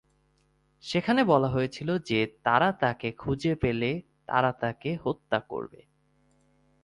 [0.83, 3.91] সেখানে বলা হয়েছিল যে তারা তাকে খুঁজে পেলে
[4.25, 5.81] তারা তাকে হত্যা করবে।